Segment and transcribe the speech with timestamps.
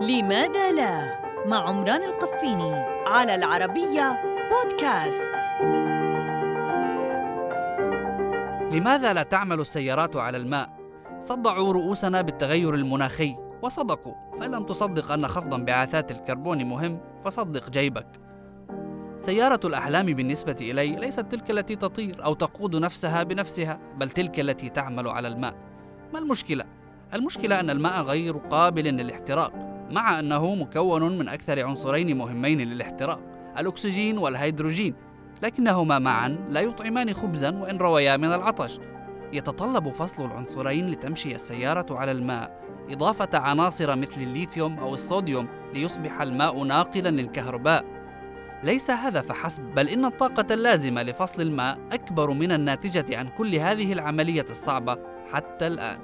[0.00, 2.74] لماذا لا؟ مع عمران القفيني
[3.06, 5.30] على العربية بودكاست.
[8.72, 10.70] لماذا لا تعمل السيارات على الماء؟
[11.20, 13.36] صدعوا رؤوسنا بالتغير المناخي.
[13.62, 17.00] وصدقوا فإن لم تصدق أن خفض انبعاثات الكربون مهم.
[17.24, 18.20] فصدق جيبك.
[19.18, 24.68] سيارة الأحلام بالنسبة إلي ليست تلك التي تطير أو تقود نفسها بنفسها بل تلك التي
[24.68, 25.54] تعمل على الماء.
[26.12, 26.64] ما المشكلة؟
[27.14, 29.67] المشكلة أن الماء غير قابل للاحتراق.
[29.90, 33.20] مع أنه مكون من أكثر عنصرين مهمين للاحتراق
[33.58, 34.94] الأكسجين والهيدروجين.
[35.42, 38.78] لكنهما معا لا يطعمان خبزا وإن رويا من العطش.
[39.32, 42.58] يتطلب فصل العنصرين لتمشي السيارة على الماء
[42.90, 47.84] إضافة عناصر مثل الليثيوم أو الصوديوم ليصبح الماء ناقلا للكهرباء.
[48.62, 53.92] ليس هذا فحسب بل إن الطاقة اللازمة لفصل الماء أكبر من الناتجة عن كل هذه
[53.92, 54.98] العملية الصعبة
[55.32, 55.98] حتى الآن.